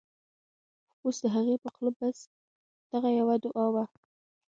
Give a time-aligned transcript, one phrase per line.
[1.03, 2.19] اوس د هغې په خوله بس،
[2.91, 3.85] دغه یوه دعاوه